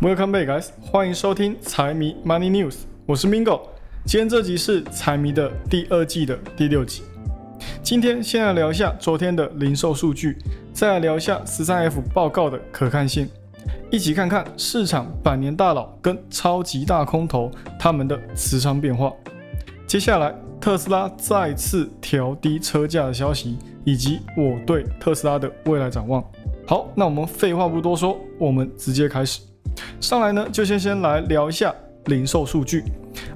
[0.00, 0.68] Welcome back, guys！
[0.80, 3.62] 欢迎收听财迷 Money News，我是 Mingo。
[4.04, 7.02] 今天这集是财迷的第二季的第六集。
[7.82, 10.38] 今天先来聊一下昨天的零售数据，
[10.72, 13.28] 再来聊一下十三 F 报告的可看性，
[13.90, 19.12] 一起看看市场百年大佬跟超级大空头他们的持仓变化。
[19.84, 26.24] 接下来，特斯拉再次调低车价的消息，以及我对特斯拉的未来展望。
[26.68, 29.40] 好，那我们废话不多说，我们直接开始。
[30.00, 31.74] 上来呢，就先先来聊一下
[32.06, 32.84] 零售数据。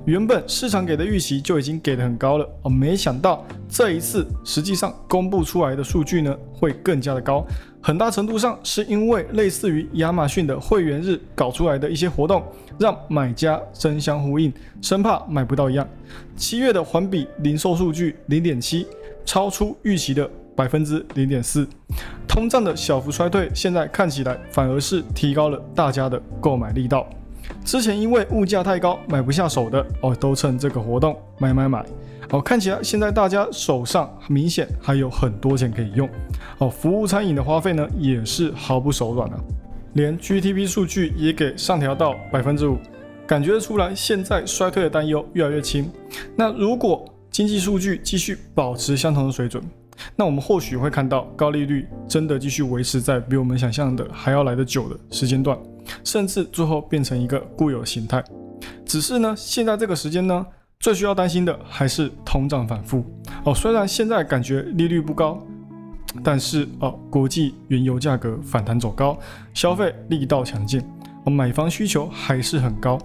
[0.04, 7.44] 原本市场给的预期就已经给的很高了哦，没想到这一次实际上公布出来的数据呢，会更加的高。
[7.80, 12.44] 很大程度上是因为类似于亚马逊的会员日搞出来的一些活动，
[12.78, 15.88] 让买家争相呼应，生怕买不到一样。
[16.36, 18.86] 七月的环比零售数据零点七，
[19.24, 20.28] 超出预期的。
[20.62, 21.66] 百分之零点四，
[22.28, 27.04] 通胀的小幅衰退，现在看起来反而是提高了大家的购买力道。
[27.64, 31.84] 之前因为物价太高买不下手的哦，都趁这个活动买买买。
[32.30, 36.08] 哦，看起来现在大家手上明显还有很多钱可以用。
[36.58, 39.36] 哦，服务餐饮的花费呢也是毫不手软啊，
[39.94, 42.78] 连 GTP 数据也给上调到百分之五，
[43.26, 45.90] 感觉得出来现在衰退的担忧越来越轻。
[46.36, 49.60] 那如果经济数据继续保持相同的水准，
[50.16, 55.58] 那我们或许会看到高利率真的继续维持在比我们想象的还要来得久的时间段，
[56.04, 58.22] 甚至最后变成一个固有形态。
[58.84, 60.46] 只是呢，现在这个时间呢，
[60.78, 63.04] 最需要担心的还是通胀反复
[63.44, 63.54] 哦。
[63.54, 65.38] 虽然现在感觉利率不高，
[66.22, 69.18] 但是哦，国际原油价格反弹走高，
[69.54, 70.82] 消费力道强劲，
[71.24, 72.98] 买房需求还是很高。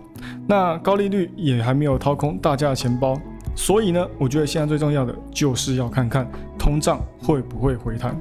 [0.47, 3.17] 那高利率也还没有掏空大家的钱包。
[3.57, 8.15] 所以呢，我觉得现在最重要的就是要看看通胀会不会回弹，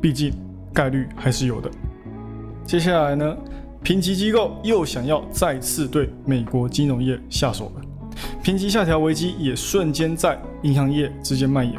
[0.00, 0.32] 毕竟
[0.72, 1.70] 概率还是有的。
[2.64, 3.36] 接下来呢，
[3.82, 7.82] 评级机构又想要再次对美国金融业下手了，
[8.42, 11.78] 评级下调危机也瞬间在银行业之间蔓延。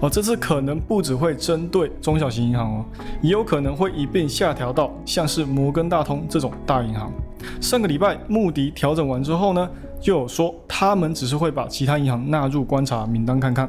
[0.00, 2.84] 哦，这次可能不只会针对中小型银行哦，
[3.20, 7.12] 也有可能会一并下调到像是摩根大通这种大银行。
[7.60, 9.68] 上个礼拜穆迪调整完之后呢？
[10.00, 13.68] 就有说他们只是会把其他银行纳入观察名单看看，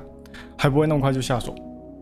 [0.56, 1.56] 还不会那么快就下手。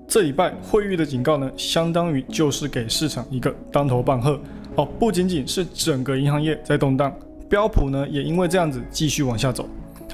[0.05, 4.37] 这礼拜会议的警告呢，相当于就是给市场一个当头棒喝
[4.75, 4.85] 哦。
[4.99, 7.13] 不仅仅是整个银行业在动荡，
[7.47, 9.65] 标普呢也因为这样子继续往下走。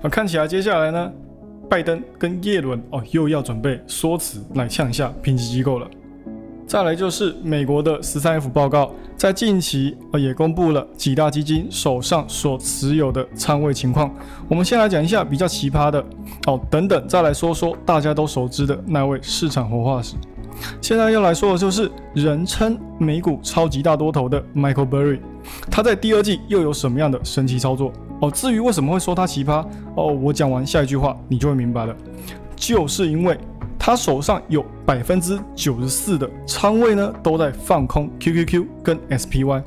[0.03, 1.11] 啊，看起来接下来呢，
[1.69, 5.87] 拜登跟耶伦哦又要准备说辞来呛下评级机构了。
[6.65, 14.11] 再来就是美国的十三 F 报告，在近期呃也公布了几大基金手上所持有的仓位情况。
[14.47, 16.03] 我们先来讲一下比较奇葩的
[16.47, 20.15] 哦，等等再来说说大家都熟知的那位市场活化石。
[20.81, 25.19] 现在要来说的就是人称美股超级大多头的 Michael Burry，
[25.69, 27.91] 他在第二季又有什么样的神奇操作
[28.25, 28.31] 哦？
[28.31, 31.95] 至于为什么会说他奇葩哦，我讲完下一句话你就会明白了，
[32.55, 33.37] 就是因为。
[33.85, 39.61] 他手上有百分之九十四的仓位呢，都在放空 QQQ 跟 SPY，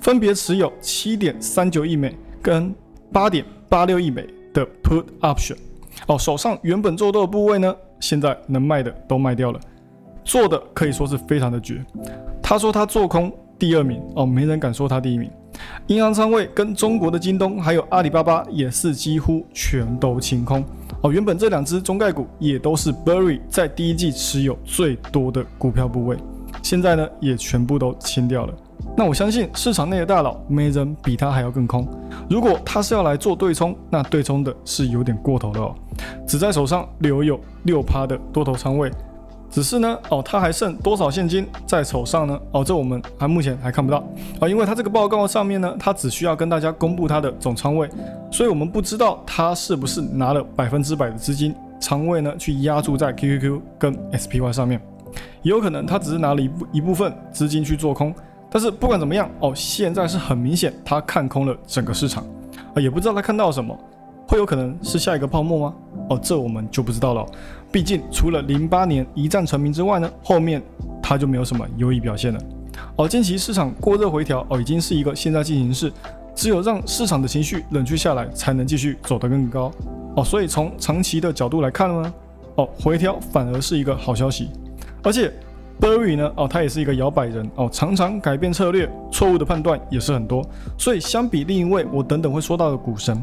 [0.00, 2.74] 分别持有七点三九亿美跟
[3.12, 5.56] 八点八六亿美的 Put Option。
[6.08, 9.60] 哦，手上原本做多的部位呢，现在能卖的都卖掉了，
[10.24, 11.80] 做的可以说是非常的绝。
[12.42, 15.30] 他说他做空第二名，哦，没人敢说他第一名。
[15.88, 20.64] 银行仓位跟中国的京东还有阿里巴巴也是几乎全都清空。
[21.00, 26.16] 哦，原本这两只中概股也都是 Burry 在第一季持有最多的股票部位，
[26.62, 28.54] 现在呢也全部都清掉了。
[28.96, 31.86] 那我相信市场内的大佬没人比他还要更空。
[32.28, 35.74] 如果他是要来做对冲，那对冲的是有点过头了哦，
[36.26, 38.90] 只在手上留有六趴的多头仓位。
[39.52, 42.40] 只是呢，哦，他还剩多少现金在手上呢？
[42.52, 44.02] 哦，这我们还目前还看不到
[44.40, 47.86] 啊，因为他这个报告上面呢，他只需要跟大家公布他的总仓位，
[48.30, 54.80] 所以我们不知道他是不是拿了百分之百的资金仓位呢，去压注在 QQQ 跟 SPY 上面，
[55.42, 58.14] 也有可能他只是拿了一部一部分资金去做空。
[58.50, 62.24] 但是不管怎么样，哦，现在是很明显他看空了整个市场
[62.74, 63.78] 啊，也不知道他看到什么。
[64.32, 65.74] 会有可能是下一个泡沫吗？
[66.08, 67.22] 哦，这我们就不知道了。
[67.70, 70.62] 毕竟除了零八年一战成名之外呢，后面
[71.02, 72.40] 它就没有什么优异表现了。
[72.96, 75.92] 哦，近期市场过热回调，哦，已经是一个现在进行式。
[76.34, 79.70] 只有让市场的情绪冷却下来，才能继续走得更高。
[80.16, 82.14] 哦，所以从长期的角度来看呢，
[82.54, 84.48] 哦，回调反而是一个好消息，
[85.02, 85.30] 而且。
[85.80, 86.30] Burry 呢？
[86.36, 90.46] 哦，他也是一个摇摆人哦，常常改变策略，错误的判断也是很多。
[90.78, 93.20] 所以相比另一位我等等会说到的股神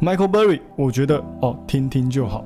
[0.00, 2.44] Michael Burry，我觉得哦，听听就好。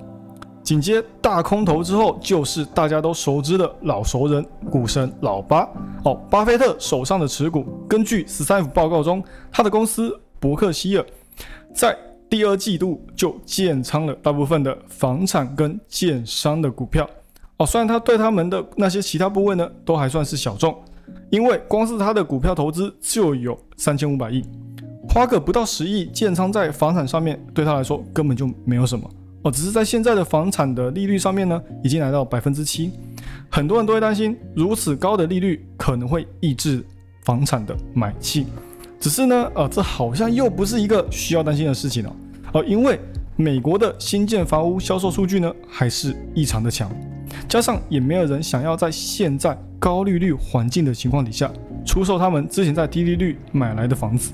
[0.63, 5.69] 紧接大空头之后，就是大家都熟知的老熟人股神老巴
[6.05, 11.05] 哦，巴菲特手上的持股，根据十三 F 报告中，他的公司伯克希尔
[11.75, 11.95] 在
[12.31, 17.07] 第二季度就建仓了大部分的房产跟建商的股票。
[17.59, 20.75] 哦，虽然他对他们的那些其他部位呢都还算是小众，
[21.29, 24.43] 因为光是他的股票投资就有三千五百亿，
[25.13, 29.07] 花个不到十亿建仓在房产上面，对他来说根本就没有什么。
[29.43, 32.91] 哦，只是在现在的房产的利率上面呢，已经来到百分之七，
[33.51, 36.83] 很多人都会担心，如此高的利率可能会抑制
[37.25, 38.47] 房产的买气。
[38.99, 42.17] 只是呢，呃，这好像又不是一个需要担心的事情哦。
[42.55, 42.99] 哦，因为
[43.37, 46.91] 美国的新建房屋销售数据呢，还是异常的强，
[47.47, 51.51] 加上也没有人想要在现在高利率环境的情况底下
[51.85, 54.33] 出售他们之前在低利率买来的房子，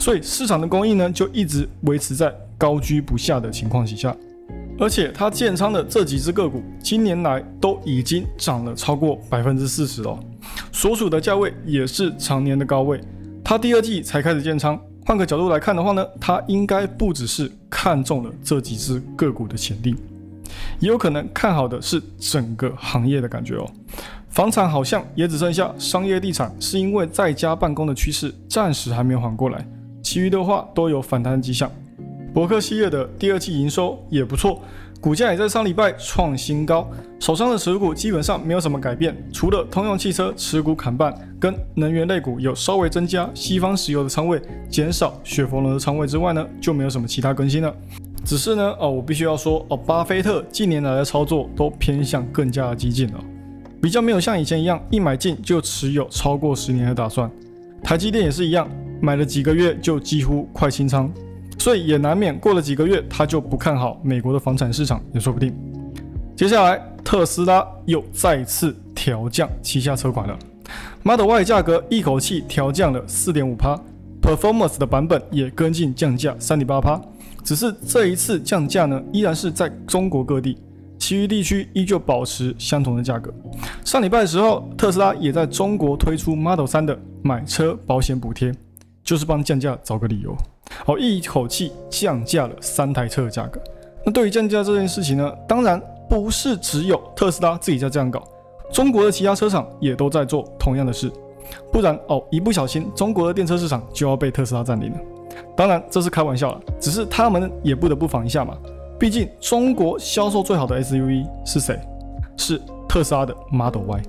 [0.00, 4.16] 所以市场的供应呢，就一直维持在高居不下的情况底下。
[4.78, 10.18] 而且他建仓的这几只个股，今年来都已经涨了超过百分之四十了，
[10.72, 12.98] 所属的价位也是常年的高位。
[13.44, 19.94] 他第二季才开始建仓，换个角度来看的话呢，他应该不只是看中了这几只个股的潜力，
[20.78, 23.70] 也有可能看好的是整个行业的感觉哦。
[24.30, 29.66] 房产好像也只剩下商业地产，是因为在家办公的趋势暂时还没有缓过来，
[30.10, 31.70] 其余的话都有反弹的迹象。
[32.34, 34.60] 伯克希尔的第二季营收也不错，
[35.00, 36.90] 股价也在上礼拜创新高。
[37.20, 47.72] 手上的持股基本上没有什么改变，除了通用汽车持股砍半，跟能源类股有稍微增加西方石油的仓位，减少雪佛龙的仓位之外呢，就没有什么其他更新了。
[48.24, 53.20] 只是呢，哦，我必须要说，哦，巴菲特近年来的操作都偏向更加的激进了，
[53.80, 57.30] 比较没有像以前一样一买进就持有超过十年的打算。
[57.80, 58.68] 台积电也是一样，
[59.00, 61.10] 买了几个月就几乎快清仓。
[61.58, 65.54] 所以也难免过了几个月，他就不看好美国的房产市场也说不定。
[66.34, 70.38] 接下来，特斯拉又再次调降旗下车款了
[71.02, 73.78] ，Model Y 价格一口气调降了四点五趴
[74.22, 76.98] ，Performance 的版本也跟进降价三点八趴。
[77.44, 80.56] 只是这一次降价呢，依然是在中国各地，
[80.98, 83.30] 其余地区依旧保持相同的价格。
[83.84, 88.50] 上礼拜的时候，特斯拉也在中国推出 Model 3的买车保险补贴，
[89.02, 90.36] 就是帮降价找个理由。
[90.84, 93.60] 好，一口气降价了三台车的价格。
[94.04, 98.22] 那对于降价这件事情呢，当然不是只有特斯拉自己在这样搞，
[98.72, 101.10] 中国的其他车厂也都在做同样的事。
[101.72, 104.98] 不然哦，一不小心，中国的电车市场就要被特斯拉占领了。
[105.56, 108.56] 当然这是开玩笑了，只是他们也不得不防一下嘛。
[108.98, 111.78] 毕竟中国销售最好的 SUV 是谁？
[112.36, 114.02] 是特斯拉的 Model Y，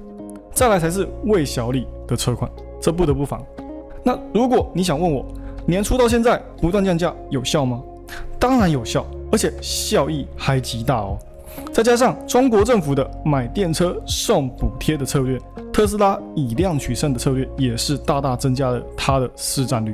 [0.54, 2.50] 再来才是魏小李的车款，
[2.80, 3.44] 这不得不防。
[4.04, 5.26] 那如果你想问我，
[5.66, 7.82] 年初到现在不断降价有效吗？
[8.40, 11.18] 当然有效，而且效益还极大哦。
[11.72, 15.40] 再加上中国政府的买电车送补贴的策略，
[15.72, 19.94] 特斯拉以量取胜的策略也是大大增加了它的市占率。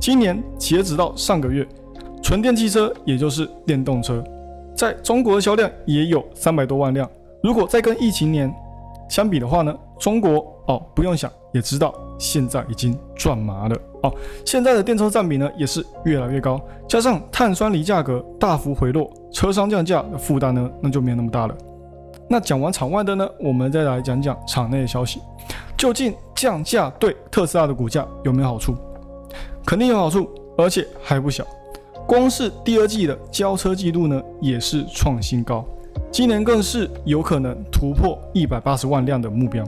[0.00, 1.66] 今年截止到上个月，
[2.22, 4.24] 纯电汽车也就是电动车，
[4.74, 7.08] 在中国的销量也有三百多万辆。
[7.42, 8.52] 如果再跟疫情年
[9.08, 11.94] 相比的话呢，中国哦不用想也知道。
[12.18, 14.12] 现在已经赚麻了哦！
[14.44, 21.54] 现在的电车占比呢也是越来越高，加上碳酸锂价格大幅回落，车商降价的负担呢那就没有那么大了。
[22.28, 25.20] 那讲完场外的呢，我们再来讲讲场内的消息。
[25.76, 28.74] 究竟降价对特斯拉的股价有没有好处？
[29.64, 31.46] 肯定有好处，而且还不小。
[32.06, 35.64] 光是第二季的交车季度呢也是创新高，
[36.10, 39.64] 今年更是有可能突破一百八十万辆的目标。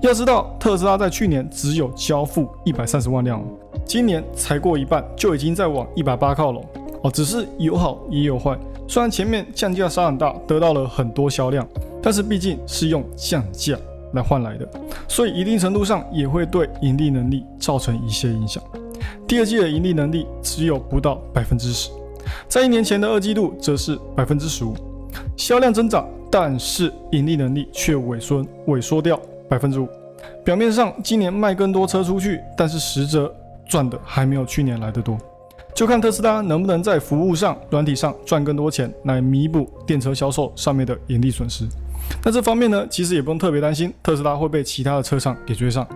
[0.00, 3.44] 要知道，特斯拉在去年只有交付一百三十万辆，
[3.84, 6.64] 今年才过一半，就已经在往一百八靠拢
[7.02, 7.10] 哦。
[7.10, 8.56] 只是有好也有坏，
[8.86, 11.66] 虽然前面降价杀很大，得到了很多销量，
[12.02, 13.76] 但是毕竟是用降价
[14.12, 14.68] 来换来的，
[15.08, 18.62] 所以一定程度上也会对盈利能力造成一些影响。
[19.26, 21.90] 第二季的盈利能力只有不到百分之十，
[22.48, 24.74] 在一年前的二季度则是百分之十五，
[25.36, 29.20] 销量增长，但是盈利能力却萎缩萎缩掉。
[29.48, 29.88] 百分之五，
[30.44, 33.32] 表面上今年卖更多车出去，但是实则
[33.68, 35.18] 赚的还没有去年来的多。
[35.74, 41.64] 就看特斯拉能不能在服务上、软体上赚更多钱，来弥补电车销售上面的盈利损失。
[42.24, 45.86] 那这方面呢，其实也不用特别担心，特斯拉会被其他的车厂给追上，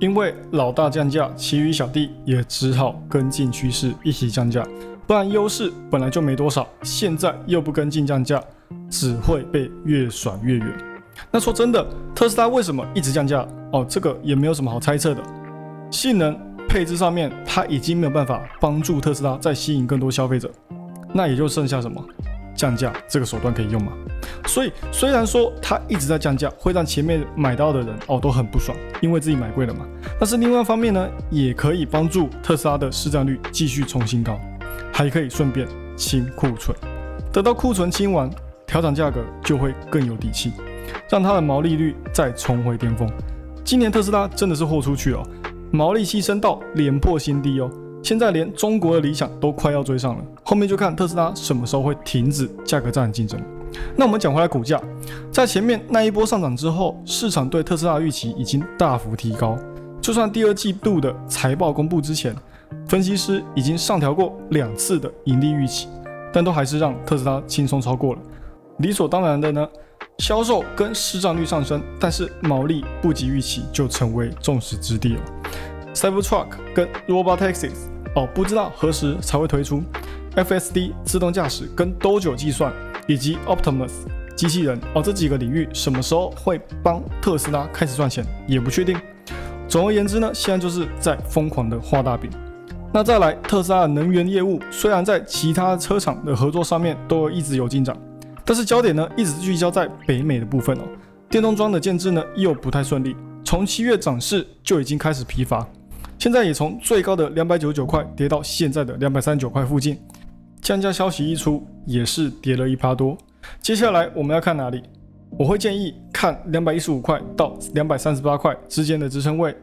[0.00, 4.66] 因为老大降价，其余小弟也只好跟进趋势一起降价，
[5.06, 8.42] 不然优势本来就没多少，现在又不跟进降价，
[8.90, 10.91] 只会被越甩越远。
[11.30, 13.46] 那说真的，特斯拉为什么一直降价？
[13.72, 15.22] 哦，这个也没有什么好猜测的。
[15.90, 16.38] 性能
[16.68, 20.50] 配置上面，它已经没有办法帮助特斯拉再吸引更多消费者。
[21.12, 22.02] 那也就剩下什么？
[22.54, 23.92] 降价这个手段可以用吗？
[24.46, 29.86] 所以虽然说它一直在降价，会让前面买到的人哦都很不爽，因为自己买贵了嘛。
[30.20, 34.38] 但是另外一方面呢，也可以帮助特斯拉的市占率继续冲新高，
[34.92, 35.66] 还可以顺便
[35.96, 36.76] 清库存。
[37.32, 38.30] 得到库存清完，
[38.66, 40.52] 调整价格就会更有底气，
[41.12, 43.06] 让它的毛利率再重回巅峰。
[43.62, 45.22] 今年特斯拉真的是豁出去了，
[45.70, 47.70] 毛利牺牲到连破新低哦。
[48.02, 53.38] 现在连中国的理想都快要追上了，后面就看特斯拉什么时候会停止价格战的竞争。
[53.94, 54.80] 那我们讲回来，股价
[55.30, 59.58] 在前面那一波上涨之后，市场对特斯拉预期已经大幅提高。
[60.00, 62.34] 就算第二季度的财报公布之前，
[62.88, 65.88] 分析师已经上调过两次的盈利预期，
[66.32, 68.20] 但都还是让特斯拉轻松超过了。
[68.78, 69.68] 理所当然的呢，
[70.22, 75.20] 销售跟市占率上升，但是毛利不及预期，就成为众矢之的了。
[75.92, 77.72] Cybertruck 跟 Robotaxis。
[78.14, 79.82] 哦，不知道何时才会推出
[80.36, 82.72] FSD 自动驾驶跟 Dojo 计算
[83.08, 83.90] 以及 Optimus
[84.36, 88.96] 机器人哦，这几个领域什么时候会帮特斯拉开始赚钱也不确定。
[89.66, 92.30] 总而言之呢，现在就是在疯狂的画大饼。
[92.92, 97.96] 那再来，特斯拉的能源业务虽然在其他车厂的合作上面都一直有进展，
[98.44, 100.82] 但是焦点呢一直聚焦在北美的部分哦。
[101.28, 105.66] 电动桩的建制呢又不太顺利，从七月涨势就已经开始疲乏。
[106.18, 109.98] 现在也从最高的两百九十九块跌到现在的两百三十九块附近，
[110.60, 113.16] 降价消息一出，也是跌了一趴多。
[113.60, 114.82] 接下来我们要看哪里？
[115.38, 119.56] 我会建议看两百一十五块到两百三十八块之间的支撑位，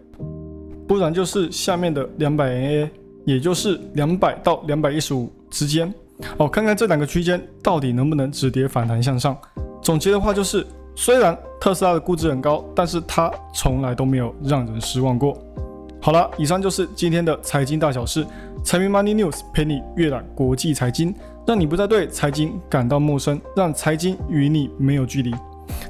[0.88, 2.92] 不然就是下面的两百 N A，
[3.24, 5.94] 也就是两百到两百一十五之间。
[6.38, 9.38] 哦，看看这两个区间到底能不能止跌反弹向上。
[9.82, 15.38] 总结的话就是，虽然特斯拉的估值很高，但是它从来都没有让人失望过。
[16.02, 18.26] 好了，以上就是今天的财经大小事。
[18.64, 21.16] 财迷 Money News 陪你阅览国际财经，
[21.48, 25.34] 让你不再对财经感到陌生，让财经与你没有距离。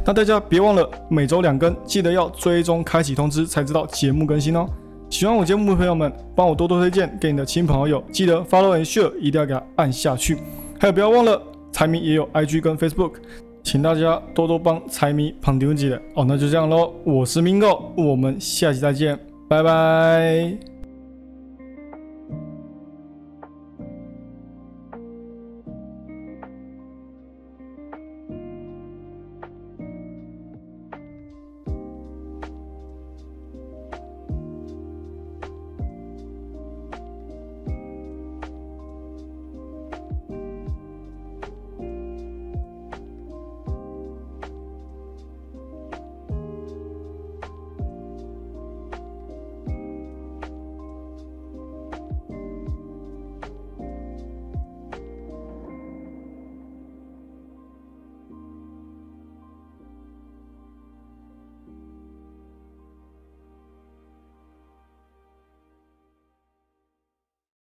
[0.06, 4.68] 那大家别忘了每周两更，记得要追踪开启通知，才知道节目更新哦。
[5.10, 10.38] 喜欢我节目的朋友们，帮我多多推荐给你的亲朋好友，记得 Follow and Share，一定要给它按下去。
[10.80, 13.14] 还有不要忘了，财迷也有 IG 跟 Facebook，
[13.64, 16.24] 请大家多多帮财迷捧丢几的哦。
[16.28, 19.20] 那就这样喽，我是 Mingo，我们下期再见。
[19.50, 20.69] 拜拜。